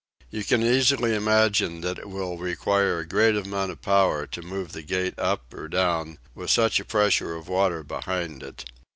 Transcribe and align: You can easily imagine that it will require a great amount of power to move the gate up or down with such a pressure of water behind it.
You 0.31 0.43
can 0.43 0.63
easily 0.63 1.13
imagine 1.13 1.81
that 1.81 1.99
it 1.99 2.09
will 2.09 2.39
require 2.39 2.97
a 2.97 3.07
great 3.07 3.35
amount 3.35 3.69
of 3.69 3.83
power 3.83 4.25
to 4.25 4.41
move 4.41 4.71
the 4.71 4.81
gate 4.81 5.13
up 5.19 5.53
or 5.53 5.67
down 5.67 6.17
with 6.33 6.49
such 6.49 6.79
a 6.79 6.85
pressure 6.85 7.35
of 7.35 7.47
water 7.47 7.83
behind 7.83 8.41
it. 8.41 8.65